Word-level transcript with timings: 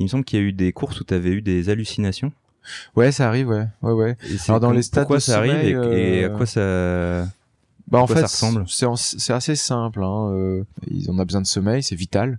Il 0.00 0.04
me 0.04 0.08
semble 0.08 0.24
qu'il 0.24 0.38
y 0.40 0.42
a 0.42 0.44
eu 0.46 0.52
des 0.52 0.72
courses 0.72 1.00
où 1.00 1.04
tu 1.04 1.12
avais 1.14 1.30
eu 1.30 1.42
des 1.42 1.68
hallucinations. 1.68 2.32
Ouais, 2.96 3.12
ça 3.12 3.28
arrive, 3.28 3.48
ouais, 3.48 3.66
ouais, 3.82 3.92
ouais. 3.92 4.16
Alors 4.48 4.58
dans 4.60 4.70
les 4.72 4.82
stades 4.82 5.04
pourquoi 5.04 5.16
de 5.18 5.22
ça 5.22 5.38
arrive 5.38 5.52
et, 5.52 5.72
sommeil, 5.74 5.98
et 6.00 6.24
à 6.24 6.28
euh, 6.28 6.36
quoi 6.36 6.46
ça 6.46 7.30
Bah 7.88 7.98
en 8.00 8.06
quoi 8.06 8.16
fait, 8.16 8.20
ça 8.22 8.26
ressemble? 8.26 8.64
c'est 8.96 9.32
assez 9.32 9.56
simple. 9.56 10.02
Hein. 10.02 10.30
euh, 10.32 10.64
ils- 10.90 11.10
on 11.10 11.18
a 11.18 11.24
besoin 11.24 11.42
de 11.42 11.46
sommeil, 11.46 11.82
c'est 11.82 11.94
vital. 11.96 12.38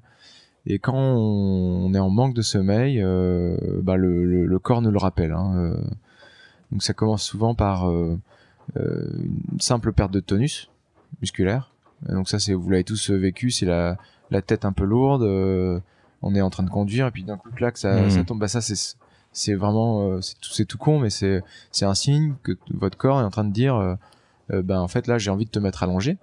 Et 0.66 0.80
quand 0.80 0.96
on, 0.96 1.94
est 1.94 2.00
en 2.00 2.10
manque 2.10 2.34
de 2.36 2.42
sommeil, 2.42 3.00
euh, 3.02 3.58
bah 3.84 3.96
le, 3.96 4.26
le, 4.26 4.46
le 4.46 4.60
corps 4.60 4.82
nous 4.82 4.92
le 4.92 4.98
rappelle. 5.00 5.32
Hein. 5.32 5.54
euh. 5.56 5.76
donc 6.72 6.82
ça 6.84 6.94
commence 6.94 7.24
souvent 7.24 7.54
par 7.56 7.90
euh, 7.90 8.18
euh, 8.78 9.08
une 9.54 9.60
simple 9.60 9.92
perte 9.94 10.12
de 10.12 10.20
tonus 10.20 10.70
musculaire. 11.20 11.72
Et 12.10 12.14
donc 12.14 12.28
ça, 12.28 12.38
vous 12.56 12.70
l'avez 12.72 12.84
tous 12.84 13.12
vécu, 13.12 13.52
c'est 13.52 13.66
la, 13.68 13.98
la 14.32 14.42
tête 14.42 14.66
un 14.66 14.72
peu 14.72 14.84
lourde. 14.86 15.24
On 16.22 16.36
est 16.36 16.42
en 16.42 16.50
train 16.50 16.64
de 16.64 16.70
conduire 16.70 17.08
et 17.08 17.12
puis 17.12 17.24
d'un 17.24 17.38
coup, 17.38 17.50
clac, 17.52 17.78
ça, 17.78 18.04
Mhm. 18.04 18.10
ça 18.10 18.24
tombe. 18.24 18.40
Bah 18.40 18.48
ça, 18.48 18.62
c'est 18.62 18.98
c'est 19.34 19.54
vraiment 19.56 20.02
euh, 20.10 20.22
c'est 20.22 20.36
tout, 20.42 20.52
c'est 20.52 20.66
tout 20.66 20.78
con, 20.78 21.00
mais 21.00 21.10
c'est 21.10 21.42
c'est 21.72 21.86
un 21.86 21.94
signe 21.96 22.34
que 22.44 22.58
votre 22.74 22.98
corps 22.98 23.20
est 23.22 23.24
en 23.24 23.30
train 23.32 23.46
de 23.46 23.54
dire. 23.54 23.76
euh, 23.76 23.96
euh, 24.52 24.62
ben 24.62 24.80
en 24.82 24.88
fait 24.90 25.08
là 25.08 25.18
j'ai 25.18 25.32
envie 25.32 25.46
de 25.46 25.52
te 25.52 25.60
mettre 25.60 25.84
allongé 25.84 26.18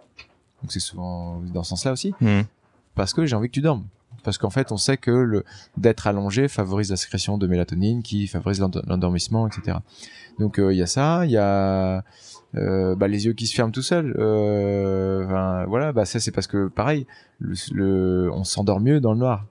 donc 0.63 0.71
c'est 0.73 0.81
souvent 0.81 1.41
dans 1.55 1.63
ce 1.63 1.71
sens-là 1.71 1.93
aussi 1.93 2.13
Hmm. 2.21 2.43
parce 2.95 3.15
que 3.15 3.25
j'ai 3.25 3.37
envie 3.37 3.47
que 3.49 3.55
tu 3.55 3.61
dormes 3.63 3.85
parce 4.25 4.37
qu'en 4.37 4.51
fait 4.51 4.71
on 4.73 4.77
sait 4.77 4.97
que 4.99 5.11
le 5.13 5.45
d'être 5.79 6.07
allongé 6.09 6.49
favorise 6.49 6.91
la 6.91 6.97
sécrétion 6.97 7.39
de 7.39 7.47
mélatonine 7.47 8.03
qui 8.03 8.27
favorise 8.27 8.61
l'endo- 8.61 8.83
l'endormissement 8.87 9.47
etc 9.49 9.79
donc 10.39 10.59
euh, 10.59 10.75
il 10.75 10.79
y 10.79 10.83
a 10.83 10.87
ça 10.87 11.25
il 11.25 11.31
y 11.31 11.37
a 11.39 12.03
euh, 12.57 12.95
bah, 12.97 13.09
les 13.09 13.25
yeux 13.25 13.33
qui 13.35 13.47
se 13.47 13.55
ferment 13.55 13.71
tout 13.73 13.83
seuls 13.83 14.15
euh, 14.19 15.65
voilà 15.69 15.93
bah 15.93 16.05
ça 16.05 16.21
c'est 16.21 16.33
parce 16.33 16.49
que 16.49 16.69
pareil 16.69 17.07
le, 17.39 17.55
le- 17.73 18.31
on 18.35 18.45
s'endort 18.45 18.81
mieux 18.81 19.01
dans 19.01 19.13
le 19.13 19.19
noir 19.21 19.47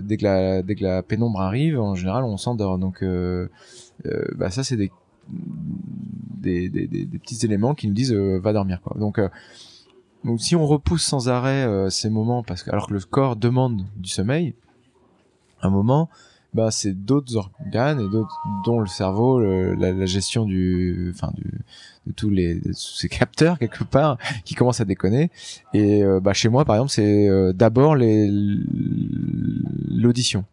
dès 0.00 0.16
que 0.16 0.24
la 0.24 0.62
dès 0.62 0.74
que 0.74 0.84
la 0.84 1.02
pénombre 1.02 1.40
arrive 1.40 1.80
en 1.80 1.94
général 1.94 2.24
on 2.24 2.36
s'endort 2.36 2.78
donc 2.78 3.02
euh, 3.02 3.48
euh, 4.06 4.24
bah 4.36 4.50
ça 4.50 4.62
c'est 4.62 4.76
des 4.76 4.90
des, 5.28 6.68
des, 6.68 6.86
des, 6.86 7.04
des 7.04 7.18
petits 7.18 7.44
éléments 7.44 7.74
qui 7.74 7.88
nous 7.88 7.94
disent 7.94 8.12
euh, 8.12 8.38
va 8.38 8.52
dormir 8.52 8.80
quoi. 8.82 8.96
Donc, 8.98 9.18
euh, 9.18 9.28
donc 10.24 10.40
si 10.40 10.56
on 10.56 10.66
repousse 10.66 11.02
sans 11.02 11.28
arrêt 11.28 11.64
euh, 11.64 11.90
ces 11.90 12.10
moments 12.10 12.42
parce 12.42 12.62
que 12.62 12.70
alors 12.70 12.86
que 12.86 12.94
le 12.94 13.00
corps 13.00 13.36
demande 13.36 13.84
du 13.96 14.08
sommeil, 14.08 14.54
un 15.62 15.70
moment, 15.70 16.08
bah 16.54 16.70
c'est 16.70 16.92
d'autres 16.94 17.36
organes 17.36 18.00
et 18.00 18.08
d'autres 18.08 18.36
dont 18.64 18.80
le 18.80 18.86
cerveau, 18.86 19.38
le- 19.40 19.74
la, 19.74 19.92
la 19.92 20.06
gestion 20.06 20.44
du, 20.44 21.12
enfin 21.14 21.30
du, 21.34 21.44
de 22.06 22.12
tous 22.12 22.30
les 22.30 22.54
de 22.56 22.68
tous 22.72 22.96
ces 22.96 23.08
capteurs 23.08 23.58
quelque 23.58 23.84
part 23.84 24.16
qui 24.44 24.54
commencent 24.54 24.80
à 24.80 24.84
déconner. 24.86 25.30
Et 25.74 26.02
euh, 26.02 26.20
bah 26.20 26.32
chez 26.32 26.48
moi 26.48 26.64
par 26.64 26.76
exemple 26.76 26.90
c'est 26.92 27.28
euh, 27.28 27.52
d'abord 27.52 27.96
les 27.96 28.28
l'audition. 29.90 30.44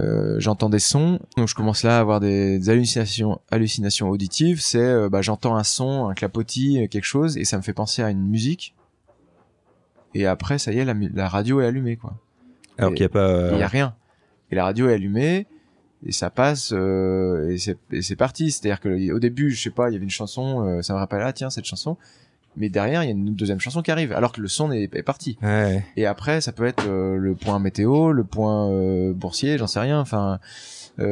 Euh, 0.00 0.40
j'entends 0.40 0.68
des 0.70 0.80
sons, 0.80 1.20
donc 1.36 1.46
je 1.46 1.54
commence 1.54 1.84
là 1.84 1.98
à 1.98 2.00
avoir 2.00 2.18
des, 2.18 2.58
des 2.58 2.68
hallucinations, 2.68 3.40
hallucinations 3.52 4.08
auditives. 4.10 4.60
C'est, 4.60 4.78
euh, 4.80 5.08
bah, 5.08 5.22
j'entends 5.22 5.54
un 5.54 5.62
son, 5.62 6.08
un 6.08 6.14
clapotis, 6.14 6.82
euh, 6.82 6.88
quelque 6.88 7.04
chose, 7.04 7.36
et 7.36 7.44
ça 7.44 7.56
me 7.58 7.62
fait 7.62 7.72
penser 7.74 8.02
à 8.02 8.10
une 8.10 8.26
musique. 8.26 8.74
Et 10.14 10.26
après, 10.26 10.58
ça 10.58 10.72
y 10.72 10.78
est, 10.78 10.84
la, 10.84 10.94
la 11.14 11.28
radio 11.28 11.60
est 11.60 11.66
allumée, 11.66 11.94
quoi. 11.96 12.14
Alors 12.76 12.90
qu'il 12.92 13.02
n'y 13.02 13.06
a 13.06 13.08
pas. 13.10 13.52
Il 13.52 13.58
y 13.58 13.62
a 13.62 13.68
rien. 13.68 13.94
Et 14.54 14.56
la 14.56 14.62
radio 14.62 14.88
est 14.88 14.94
allumée, 14.94 15.48
et 16.06 16.12
ça 16.12 16.30
passe, 16.30 16.72
euh, 16.72 17.56
et 17.90 18.02
c'est 18.02 18.14
parti. 18.14 18.52
C'est-à-dire 18.52 18.78
que 18.78 19.10
au 19.10 19.18
début, 19.18 19.50
je 19.50 19.60
sais 19.60 19.70
pas, 19.70 19.90
il 19.90 19.94
y 19.94 19.96
avait 19.96 20.04
une 20.04 20.10
chanson, 20.10 20.64
euh, 20.64 20.80
ça 20.80 20.92
me 20.92 20.98
rappelle, 21.00 21.22
ah 21.22 21.32
tiens, 21.32 21.50
cette 21.50 21.64
chanson. 21.64 21.96
Mais 22.56 22.68
derrière, 22.68 23.02
il 23.02 23.06
y 23.06 23.08
a 23.08 23.10
une 23.10 23.34
deuxième 23.34 23.58
chanson 23.58 23.82
qui 23.82 23.90
arrive, 23.90 24.12
alors 24.12 24.30
que 24.30 24.40
le 24.40 24.46
son 24.46 24.70
est, 24.70 24.94
est 24.94 25.02
parti. 25.02 25.36
Ouais. 25.42 25.84
Et 25.96 26.06
après, 26.06 26.40
ça 26.40 26.52
peut 26.52 26.66
être 26.66 26.88
euh, 26.88 27.16
le 27.16 27.34
point 27.34 27.58
météo, 27.58 28.12
le 28.12 28.22
point 28.22 28.70
boursier, 29.10 29.58
j'en 29.58 29.66
sais 29.66 29.80
rien. 29.80 29.98
Enfin, 29.98 30.38
et 30.98 31.02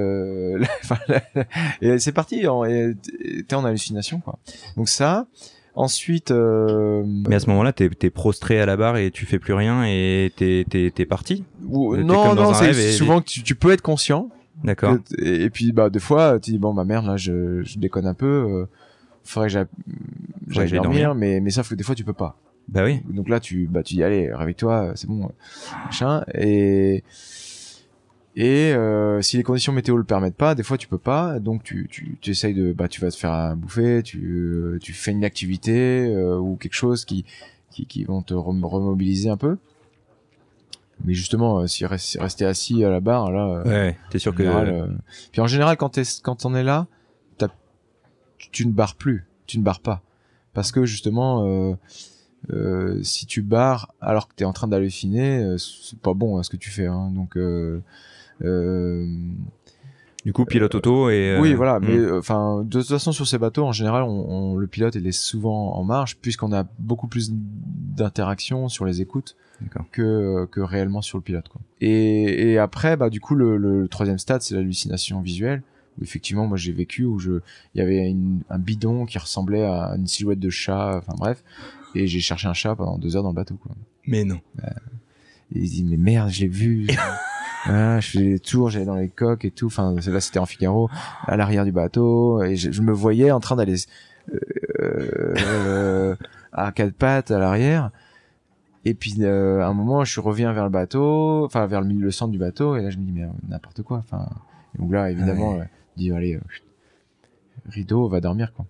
c'est 1.98 2.12
parti. 2.12 2.42
T'es 2.42 3.56
en 3.56 3.64
hallucination, 3.64 4.20
quoi. 4.20 4.38
Donc 4.76 4.88
ça. 4.88 5.26
Ensuite, 5.74 6.30
euh, 6.30 7.02
Mais 7.28 7.36
à 7.36 7.40
ce 7.40 7.48
moment-là, 7.48 7.72
t'es 7.72 7.88
es 8.02 8.10
prostré 8.10 8.60
à 8.60 8.66
la 8.66 8.76
barre 8.76 8.98
et 8.98 9.10
tu 9.10 9.24
fais 9.24 9.38
plus 9.38 9.54
rien 9.54 9.84
et 9.86 10.30
t'es 10.36 10.66
t'es 10.68 10.90
t'es 10.94 11.06
parti. 11.06 11.44
ou- 11.66 11.96
non, 11.96 12.34
non, 12.34 12.52
c'est 12.52 12.70
et- 12.70 12.92
souvent 12.92 13.20
que 13.20 13.26
tu, 13.26 13.42
tu 13.42 13.54
peux 13.54 13.72
être 13.72 13.80
conscient. 13.80 14.28
D'accord. 14.64 14.96
Et, 15.18 15.44
et 15.44 15.50
puis, 15.50 15.72
bah, 15.72 15.88
des 15.88 15.98
fois, 15.98 16.38
tu 16.38 16.52
dis 16.52 16.58
bon, 16.58 16.74
bah 16.74 16.84
merde, 16.84 17.06
là, 17.06 17.16
je, 17.16 17.62
je 17.62 17.78
déconne 17.78 18.06
un 18.06 18.14
peu. 18.14 18.26
Euh, 18.26 18.66
faudrait 19.24 19.48
que 19.48 19.52
j'aille 19.52 20.70
dormir, 20.70 20.82
dormir. 20.82 21.14
mais 21.14 21.40
mais 21.40 21.50
sauf 21.50 21.68
que 21.70 21.74
des 21.74 21.84
fois, 21.84 21.94
tu 21.94 22.04
peux 22.04 22.12
pas. 22.12 22.36
Bah 22.68 22.84
oui. 22.84 23.00
Donc 23.10 23.28
là, 23.28 23.40
tu, 23.40 23.66
bah, 23.66 23.82
tu 23.82 23.94
dis, 23.94 24.02
allez, 24.02 24.32
réveille-toi, 24.32 24.92
c'est 24.94 25.08
bon, 25.08 25.30
machin. 25.86 26.22
Et, 26.34 27.02
et 28.34 28.72
euh, 28.72 29.20
si 29.20 29.36
les 29.36 29.42
conditions 29.42 29.72
météo 29.72 29.96
le 29.96 30.04
permettent 30.04 30.36
pas, 30.36 30.54
des 30.54 30.62
fois 30.62 30.78
tu 30.78 30.88
peux 30.88 30.98
pas, 30.98 31.38
donc 31.38 31.62
tu, 31.64 31.86
tu, 31.90 32.16
tu 32.20 32.30
essayes 32.30 32.54
de, 32.54 32.72
bah, 32.72 32.88
tu 32.88 33.00
vas 33.00 33.10
te 33.10 33.16
faire 33.16 33.32
à 33.32 33.54
bouffer, 33.54 34.02
tu, 34.02 34.24
euh, 34.24 34.78
tu 34.80 34.92
fais 34.92 35.10
une 35.12 35.24
activité 35.24 36.06
euh, 36.14 36.38
ou 36.38 36.56
quelque 36.56 36.74
chose 36.74 37.04
qui, 37.04 37.24
qui, 37.70 37.86
qui 37.86 38.04
vont 38.04 38.22
te 38.22 38.32
rem- 38.34 38.64
remobiliser 38.64 39.28
un 39.28 39.36
peu. 39.36 39.58
Mais 41.04 41.14
justement, 41.14 41.60
euh, 41.60 41.66
si 41.66 41.84
rester, 41.84 42.20
rester 42.20 42.44
assis 42.46 42.84
à 42.84 42.90
la 42.90 43.00
barre, 43.00 43.32
là, 43.32 43.46
euh, 43.48 43.64
Ouais. 43.64 43.98
T'es 44.10 44.18
sûr 44.18 44.32
en 44.32 44.34
que. 44.36 44.42
général, 44.44 44.68
euh, 44.68 44.86
puis 45.32 45.40
en 45.40 45.46
général, 45.46 45.76
quand, 45.76 45.88
t'es, 45.90 46.02
quand 46.22 46.44
on 46.46 46.54
est 46.54 46.62
là, 46.62 46.86
t'as- 47.38 47.48
tu, 48.38 48.66
ne 48.66 48.72
barres 48.72 48.94
plus, 48.94 49.26
tu 49.46 49.58
ne 49.58 49.64
barres 49.64 49.80
pas. 49.80 50.02
Parce 50.54 50.70
que 50.70 50.84
justement, 50.84 51.44
euh, 51.46 51.74
euh, 52.50 53.02
si 53.02 53.26
tu 53.26 53.42
barres 53.42 53.92
alors 54.00 54.28
que 54.28 54.34
tu 54.36 54.42
es 54.42 54.46
en 54.46 54.52
train 54.52 54.68
d'halluciner, 54.68 55.38
euh, 55.42 55.58
c'est 55.58 55.98
pas 55.98 56.14
bon 56.14 56.38
hein, 56.38 56.42
ce 56.42 56.50
que 56.50 56.56
tu 56.56 56.70
fais. 56.70 56.86
Hein. 56.86 57.10
Donc, 57.14 57.36
Du 60.24 60.32
coup, 60.32 60.44
pilote 60.44 60.74
auto 60.76 61.10
et. 61.10 61.30
euh, 61.36 61.40
oui, 61.40 61.54
voilà. 61.54 61.80
hmm. 61.80 61.84
Mais 61.84 61.96
euh, 61.96 62.18
enfin, 62.20 62.62
de 62.64 62.78
toute 62.78 62.88
façon, 62.88 63.10
sur 63.10 63.26
ces 63.26 63.38
bateaux, 63.38 63.64
en 63.64 63.72
général, 63.72 64.04
on, 64.04 64.08
on- 64.30 64.56
le 64.56 64.66
pilote 64.68 64.94
il 64.94 65.04
est 65.06 65.10
souvent 65.12 65.74
en 65.74 65.82
marche 65.82 66.16
puisqu'on 66.16 66.52
a 66.52 66.64
beaucoup 66.78 67.08
plus 67.08 67.32
d'interaction 67.32 68.68
sur 68.68 68.84
les 68.84 69.00
écoutes 69.00 69.36
que 69.92 70.46
que 70.46 70.60
réellement 70.60 71.02
sur 71.02 71.18
le 71.18 71.22
pilote. 71.22 71.48
Quoi. 71.48 71.60
Et, 71.80 72.52
et 72.52 72.58
après, 72.58 72.96
bah 72.96 73.10
du 73.10 73.20
coup, 73.20 73.34
le, 73.34 73.56
le 73.56 73.88
troisième 73.88 74.18
stade, 74.18 74.42
c'est 74.42 74.54
l'hallucination 74.54 75.20
visuelle. 75.20 75.62
Où 75.98 76.04
effectivement, 76.04 76.46
moi, 76.46 76.56
j'ai 76.56 76.72
vécu 76.72 77.04
où 77.04 77.18
je, 77.18 77.32
il 77.74 77.78
y 77.78 77.80
avait 77.80 78.08
une- 78.08 78.40
un 78.48 78.58
bidon 78.58 79.04
qui 79.06 79.18
ressemblait 79.18 79.64
à 79.64 79.94
une 79.96 80.06
silhouette 80.06 80.38
de 80.40 80.50
chat. 80.50 80.96
Enfin 80.98 81.14
bref, 81.18 81.42
et 81.96 82.06
j'ai 82.06 82.20
cherché 82.20 82.46
un 82.48 82.54
chat 82.54 82.74
pendant 82.76 82.96
deux 82.96 83.16
heures 83.16 83.22
dans 83.24 83.28
le 83.30 83.34
bateau. 83.34 83.56
Quoi. 83.56 83.72
Mais 84.06 84.24
non. 84.24 84.40
Et 85.54 85.58
il 85.58 85.68
dit 85.68 85.84
mais 85.84 85.96
merde, 85.96 86.30
je 86.30 86.42
l'ai 86.42 86.48
vu. 86.48 86.86
Ah, 87.64 88.00
je 88.00 88.08
faisais 88.10 88.24
des 88.24 88.38
tours, 88.40 88.70
j'allais 88.70 88.84
dans 88.86 88.96
les 88.96 89.08
coques 89.08 89.44
et 89.44 89.50
tout. 89.50 89.66
Enfin, 89.66 89.94
là, 89.94 90.20
c'était 90.20 90.38
en 90.38 90.46
Figaro, 90.46 90.88
à 91.26 91.36
l'arrière 91.36 91.64
du 91.64 91.72
bateau, 91.72 92.42
et 92.42 92.56
je, 92.56 92.70
je 92.72 92.82
me 92.82 92.92
voyais 92.92 93.30
en 93.30 93.40
train 93.40 93.56
d'aller 93.56 93.76
euh, 94.32 95.34
euh, 95.36 96.16
à 96.52 96.72
quatre 96.72 96.94
pattes 96.94 97.30
à 97.30 97.38
l'arrière. 97.38 97.90
Et 98.84 98.94
puis, 98.94 99.14
euh, 99.20 99.60
à 99.60 99.66
un 99.68 99.74
moment, 99.74 100.04
je 100.04 100.20
reviens 100.20 100.52
vers 100.52 100.64
le 100.64 100.70
bateau, 100.70 101.44
enfin 101.44 101.66
vers 101.66 101.80
le 101.80 101.86
milieu, 101.86 102.04
le 102.06 102.10
centre 102.10 102.32
du 102.32 102.38
bateau, 102.38 102.76
et 102.76 102.82
là, 102.82 102.90
je 102.90 102.98
me 102.98 103.04
dis 103.04 103.12
mais 103.12 103.26
n'importe 103.48 103.82
quoi. 103.82 103.98
Enfin, 103.98 104.28
donc 104.78 104.90
là, 104.92 105.10
évidemment, 105.10 105.54
Ouais. 105.58 105.68
je 105.96 106.02
dis 106.02 106.12
allez, 106.12 106.34
euh, 106.34 106.40
rideau, 107.68 108.06
on 108.06 108.08
va 108.08 108.20
dormir 108.20 108.52
quoi. 108.52 108.64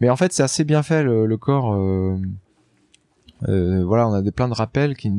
Mais 0.00 0.10
en 0.10 0.16
fait, 0.16 0.32
c'est 0.32 0.42
assez 0.42 0.64
bien 0.64 0.82
fait 0.82 1.04
le, 1.04 1.26
le 1.26 1.36
corps. 1.36 1.72
euh, 1.74 2.16
euh, 3.48 3.84
voilà, 3.84 4.08
on 4.08 4.12
a 4.12 4.22
des 4.22 4.32
plein 4.32 4.48
de 4.48 4.54
rappels 4.54 4.96
qui, 4.96 5.12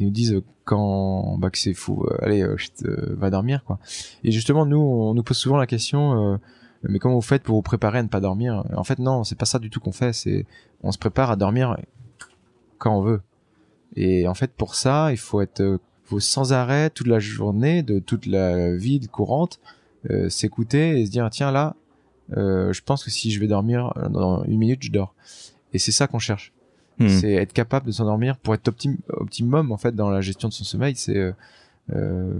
qui 0.00 0.06
nous 0.06 0.12
disent 0.12 0.40
quand 0.64 1.36
bah, 1.36 1.50
que 1.50 1.58
c'est 1.58 1.74
fou. 1.74 2.06
euh, 2.08 2.24
allez, 2.24 2.40
euh, 2.40 2.56
euh, 2.86 3.14
va 3.18 3.28
dormir 3.28 3.64
quoi. 3.64 3.78
Et 4.24 4.32
justement, 4.32 4.64
nous, 4.64 4.78
on 4.78 5.12
nous 5.12 5.22
pose 5.22 5.36
souvent 5.36 5.58
la 5.58 5.66
question. 5.66 6.40
mais 6.84 6.98
comment 6.98 7.16
vous 7.16 7.20
faites 7.20 7.42
pour 7.42 7.56
vous 7.56 7.62
préparer 7.62 7.98
à 7.98 8.02
ne 8.02 8.08
pas 8.08 8.20
dormir? 8.20 8.64
En 8.74 8.84
fait, 8.84 8.98
non, 8.98 9.24
c'est 9.24 9.36
pas 9.36 9.44
ça 9.44 9.58
du 9.58 9.68
tout 9.68 9.78
qu'on 9.78 9.92
fait. 9.92 10.14
C'est 10.14 10.46
on 10.82 10.90
se 10.90 10.96
prépare 10.96 11.30
à 11.30 11.36
dormir 11.36 11.76
quand 12.78 12.96
on 12.96 13.02
veut. 13.02 13.20
Et 13.94 14.26
en 14.26 14.32
fait, 14.32 14.52
pour 14.52 14.74
ça, 14.74 15.12
il 15.12 15.18
faut 15.18 15.42
être 15.42 15.78
faut 16.04 16.18
sans 16.18 16.54
arrêt 16.54 16.88
toute 16.88 17.06
la 17.06 17.18
journée, 17.18 17.82
de 17.82 17.98
toute 17.98 18.24
la 18.24 18.74
vie 18.74 19.00
courante, 19.06 19.60
s'écouter 20.30 20.98
et 20.98 21.04
se 21.04 21.10
dire 21.10 21.28
tiens 21.30 21.50
là, 21.50 21.76
je 22.30 22.80
pense 22.80 23.04
que 23.04 23.10
si 23.10 23.30
je 23.30 23.38
vais 23.38 23.48
dormir 23.48 23.92
dans 24.08 24.44
une 24.44 24.58
minute, 24.58 24.82
je 24.82 24.92
dors. 24.92 25.14
Et 25.74 25.78
c'est 25.78 25.92
ça 25.92 26.06
qu'on 26.06 26.18
cherche. 26.18 26.54
Hmm. 27.00 27.08
C'est 27.08 27.32
être 27.32 27.52
capable 27.52 27.86
de 27.86 27.92
s'endormir 27.92 28.36
pour 28.36 28.54
être 28.54 28.68
optim 28.68 28.96
optimum 29.08 29.72
en 29.72 29.76
fait 29.76 29.96
dans 29.96 30.10
la 30.10 30.20
gestion 30.20 30.48
de 30.48 30.52
son 30.52 30.64
sommeil. 30.64 30.94
C'est 30.96 31.16
euh, 31.16 31.32
euh, 31.94 32.32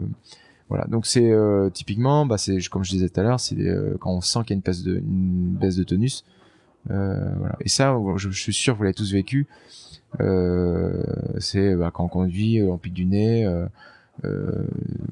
voilà. 0.70 0.84
Donc 0.84 1.04
c'est 1.04 1.30
euh, 1.30 1.68
typiquement, 1.68 2.24
bah 2.24 2.38
c'est 2.38 2.60
comme 2.68 2.84
je 2.84 2.90
disais 2.90 3.08
tout 3.08 3.20
à 3.20 3.24
l'heure, 3.24 3.40
c'est 3.40 3.58
euh, 3.58 3.96
quand 4.00 4.12
on 4.12 4.20
sent 4.20 4.40
qu'il 4.46 4.50
y 4.50 4.52
a 4.52 4.54
une 4.54 4.62
baisse 4.62 4.82
de 4.84 4.98
une 4.98 5.56
baisse 5.56 5.76
de 5.76 5.82
tonus. 5.82 6.24
Euh, 6.90 7.34
voilà. 7.38 7.56
Et 7.60 7.68
ça, 7.68 7.94
je, 8.16 8.30
suis 8.30 8.54
sûr 8.54 8.74
que 8.74 8.78
vous 8.78 8.84
l'avez 8.84 8.94
tous 8.94 9.12
vécu. 9.12 9.48
C'est 11.38 11.74
bah, 11.74 11.90
quand 11.92 12.04
on 12.04 12.08
conduit, 12.08 12.62
on 12.62 12.78
pique 12.78 12.94
du 12.94 13.04
nez. 13.04 13.48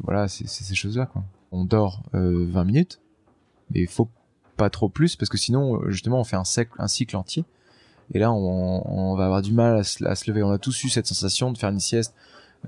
Voilà, 0.05 0.29
c'est 0.29 0.47
ces 0.47 0.75
choses-là. 0.77 1.11
On 1.51 1.65
dort 1.65 2.03
euh, 2.15 2.47
20 2.49 2.65
minutes, 2.65 3.01
mais 3.71 3.81
il 3.81 3.89
faut 3.89 4.09
pas 4.57 4.71
trop 4.71 4.89
plus 4.89 5.17
parce 5.17 5.29
que 5.29 5.39
sinon, 5.39 5.81
justement, 5.89 6.21
on 6.21 6.25
fait 6.25 6.37
un, 6.37 6.45
cycle 6.45 6.73
un 6.79 6.89
cycle 6.89 7.17
entier. 7.17 7.45
Et 8.15 8.19
là, 8.19 8.33
on, 8.33 8.83
on 8.87 9.15
va 9.17 9.27
avoir 9.27 9.43
du 9.43 9.53
mal 9.53 9.77
à 9.79 9.85
se, 9.85 10.05
à 10.05 10.15
se 10.15 10.31
lever. 10.31 10.43
On 10.43 10.51
a 10.51 10.59
tous 10.59 10.85
eu 10.85 10.89
cette 10.89 11.07
sensation 11.07 11.53
de 11.53 11.59
faire 11.59 11.71
une 11.71 11.81
sieste 11.81 12.15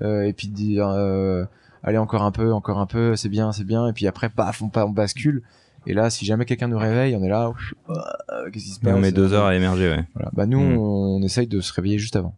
euh, 0.01 0.23
et 0.23 0.33
puis 0.33 0.47
de 0.47 0.53
dire 0.53 0.87
euh, 0.87 1.45
allez 1.83 1.97
encore 1.97 2.23
un 2.23 2.31
peu, 2.31 2.53
encore 2.53 2.79
un 2.79 2.85
peu, 2.85 3.15
c'est 3.15 3.29
bien, 3.29 3.51
c'est 3.51 3.63
bien, 3.63 3.87
et 3.87 3.93
puis 3.93 4.05
après, 4.07 4.29
paf, 4.29 4.61
on, 4.61 4.69
on 4.75 4.89
bascule. 4.89 5.41
Et 5.87 5.95
là, 5.95 6.11
si 6.11 6.25
jamais 6.25 6.45
quelqu'un 6.45 6.67
nous 6.67 6.77
réveille, 6.77 7.15
on 7.15 7.23
est 7.23 7.29
là, 7.29 7.51
qu'est-ce 8.53 8.65
qui 8.65 8.69
se 8.71 8.79
passe 8.79 8.93
on 8.93 8.99
met 8.99 9.11
deux 9.11 9.33
heures 9.33 9.45
à 9.47 9.55
émerger, 9.55 9.89
ouais. 9.89 10.05
Voilà. 10.13 10.29
Bah 10.33 10.45
nous, 10.45 10.59
Mm. 10.61 10.77
on, 10.77 11.23
essaye 11.23 11.47
de 11.47 11.59
se 11.59 11.73
réveiller 11.73 11.97
juste 11.97 12.15
avant. 12.15 12.35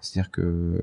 C'est-à-dire 0.00 0.30
que 0.30 0.80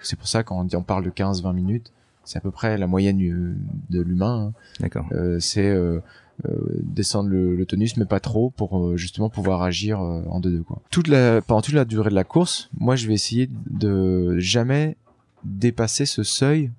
c'est 0.00 0.16
pour 0.16 0.28
ça 0.28 0.42
quand 0.44 0.58
on, 0.58 0.64
dit, 0.64 0.76
on 0.76 0.82
parle 0.82 1.04
de 1.04 1.10
15-20 1.10 1.52
minutes, 1.52 1.92
c'est 2.24 2.38
à 2.38 2.40
peu 2.40 2.50
près 2.50 2.78
la 2.78 2.86
moyenne 2.86 3.20
euh, 3.22 3.54
de 3.90 4.00
l'humain. 4.00 4.48
hein. 4.48 4.60
D'accord. 4.80 5.06
Euh, 5.12 5.38
c'est 5.40 5.68
euh, 5.68 6.00
euh, 6.46 6.50
descendre 6.82 7.28
le, 7.28 7.54
le 7.56 7.66
tonus, 7.66 7.96
mais 7.96 8.04
pas 8.06 8.20
trop, 8.20 8.50
pour 8.50 8.78
euh, 8.78 8.96
justement 8.96 9.28
pouvoir 9.30 9.62
agir 9.62 10.00
euh, 10.00 10.22
en 10.28 10.40
deux-deux. 10.40 10.62
Quoi. 10.62 10.80
Toute 10.90 11.08
la, 11.08 11.40
pendant 11.42 11.62
toute 11.62 11.74
la 11.74 11.84
durée 11.84 12.10
de 12.10 12.14
la 12.14 12.24
course, 12.24 12.70
moi, 12.78 12.96
je 12.96 13.06
vais 13.06 13.14
essayer 13.14 13.50
de 13.70 14.36
jamais 14.38 14.96
dépasser 15.44 16.06
ce 16.06 16.22
seuil 16.22 16.70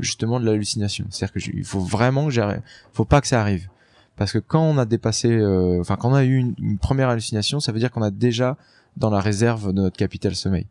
justement 0.00 0.40
de 0.40 0.44
l'hallucination. 0.44 1.06
C'est-à-dire 1.10 1.32
que 1.32 1.40
je- 1.40 1.52
il 1.54 1.64
faut 1.64 1.80
vraiment 1.80 2.24
que 2.26 2.32
j'arrive, 2.32 2.62
faut 2.92 3.04
pas 3.04 3.20
que 3.20 3.26
ça 3.28 3.40
arrive. 3.40 3.68
Parce 4.16 4.32
que 4.32 4.38
quand 4.38 4.62
on 4.62 4.78
a 4.78 4.84
dépassé, 4.84 5.30
euh, 5.30 5.80
enfin 5.80 5.96
quand 5.96 6.10
on 6.10 6.14
a 6.14 6.24
eu 6.24 6.36
une, 6.36 6.54
une 6.60 6.78
première 6.78 7.08
hallucination, 7.08 7.58
ça 7.60 7.72
veut 7.72 7.78
dire 7.78 7.90
qu'on 7.90 8.02
a 8.02 8.10
déjà 8.10 8.56
dans 8.96 9.10
la 9.10 9.20
réserve 9.20 9.68
de 9.72 9.80
notre 9.82 9.96
capital 9.96 10.34
sommeil. 10.36 10.66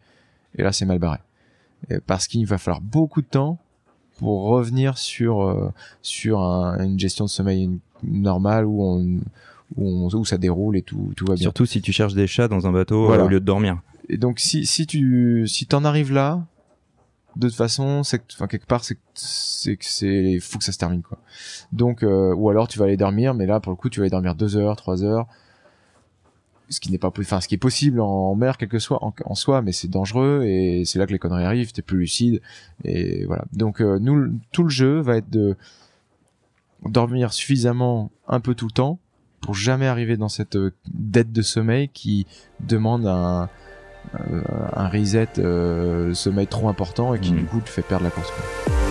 Et 0.58 0.64
là, 0.64 0.72
c'est 0.72 0.86
mal 0.86 1.00
barré. 1.00 1.20
Et 1.90 2.00
parce 2.00 2.28
qu'il 2.28 2.46
va 2.46 2.58
falloir 2.58 2.80
beaucoup 2.82 3.22
de 3.22 3.28
temps 3.28 3.58
pour 4.20 4.44
revenir 4.44 4.98
sur 4.98 5.42
euh, 5.44 5.72
sur 6.02 6.42
un- 6.42 6.84
une 6.84 7.00
gestion 7.00 7.26
de 7.26 7.30
sommeil 7.30 7.70
normale 8.04 8.66
où 8.66 8.84
on 8.84 9.02
où, 9.78 9.88
on, 10.08 10.14
où 10.16 10.26
ça 10.26 10.38
déroule 10.38 10.78
et 10.78 10.82
tout 10.84 11.12
tout 11.16 11.26
va 11.26 11.34
bien. 11.36 11.44
Surtout 11.44 11.66
si 11.66 11.82
tu 11.82 11.92
cherches 11.92 12.14
des 12.14 12.28
chats 12.28 12.48
dans 12.48 12.68
un 12.68 12.72
bateau 12.72 13.04
euh, 13.04 13.08
Voilà. 13.08 13.26
au 13.26 13.28
lieu 13.28 13.40
de 13.40 13.46
dormir. 13.46 13.80
Et 14.10 14.18
donc 14.18 14.40
si 14.40 14.66
si 14.66 14.86
tu 14.86 15.48
si 15.48 15.66
t'en 15.66 15.84
arrives 15.86 16.12
là, 16.14 16.42
de 17.36 17.48
toute 17.48 17.58
façon, 17.58 18.04
c'est 18.04 18.22
enfin 18.34 18.48
quelque 18.48 18.68
part 18.68 18.84
c'est 18.84 18.96
que 18.96 19.02
c'est 19.16 19.76
que 19.78 19.86
c'est 19.86 20.40
faut 20.40 20.60
que 20.60 20.64
ça 20.66 20.72
se 20.72 20.78
termine 20.78 21.02
quoi. 21.02 21.18
Donc 21.72 22.04
euh, 22.04 22.34
ou 22.36 22.50
alors 22.50 22.68
tu 22.68 22.78
vas 22.78 22.86
aller 22.86 22.98
dormir, 22.98 23.34
mais 23.34 23.46
là 23.48 23.60
pour 23.60 23.72
le 23.72 23.76
coup 23.76 23.90
tu 23.90 24.00
vas 24.00 24.04
aller 24.04 24.12
dormir 24.12 24.36
deux 24.36 24.56
heures, 24.58 24.76
trois 24.76 25.04
heures. 25.04 25.26
Ce 26.70 26.80
qui 26.80 26.92
n'est 26.92 26.98
pas, 26.98 27.12
enfin 27.20 27.40
ce 27.42 27.48
qui 27.48 27.56
est 27.56 27.60
possible 27.60 28.00
en, 28.00 28.36
mer 28.36 28.58
quel 28.58 28.70
que 28.70 28.80
soit 28.80 29.04
en, 29.04 29.14
en 29.26 29.36
soi, 29.36 29.62
mais 29.62 29.72
c'est 29.74 29.90
dangereux 29.90 30.44
et 30.46 30.84
c'est 30.86 30.98
là 30.98 31.06
que 31.06 31.12
les 31.12 31.20
conneries 31.20 31.44
arrivent. 31.44 31.72
T'es 31.74 31.82
plus 31.82 31.98
lucide 32.00 32.42
et 32.84 33.26
voilà. 33.26 33.46
Donc 33.54 33.82
euh, 33.82 34.00
nous 34.00 34.32
tout 34.52 34.64
le 34.64 34.70
jeu 34.70 35.00
va 35.02 35.18
être 35.18 35.30
de 35.30 35.56
dormir 36.86 37.32
suffisamment 37.34 38.12
un 38.28 38.40
peu 38.40 38.56
tout 38.56 38.66
le 38.68 38.72
temps 38.72 39.00
pour 39.42 39.54
jamais 39.56 39.88
arriver 39.88 40.18
dans 40.18 40.30
cette 40.30 40.56
euh, 40.56 40.74
dette 40.94 41.32
de 41.32 41.42
sommeil 41.42 41.90
qui 41.90 42.26
demande 42.62 43.06
un 43.08 43.50
euh, 44.16 44.42
un 44.74 44.90
reset 44.90 45.28
euh, 45.40 46.14
sommeil 46.14 46.48
trop 46.48 46.68
important 46.70 47.14
et 47.14 47.20
qui 47.20 47.32
Mhm. 47.32 47.38
du 47.40 47.46
coup 47.46 47.60
te 47.62 47.70
fait 47.70 47.82
perdre 47.84 48.04
la 48.04 48.12
course. 48.12 48.32
quoi. 48.32 48.83